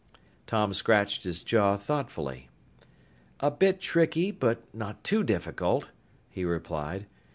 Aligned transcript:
Tom 0.47 0.73
scratched 0.73 1.25
his 1.25 1.43
jaw 1.43 1.77
thoughtfully. 1.77 2.49
"A 3.39 3.51
bit 3.51 3.79
tricky 3.79 4.31
but 4.31 4.63
not 4.73 5.03
too 5.03 5.23
difficult," 5.23 5.89
he 6.27 6.43
replied. 6.43 7.05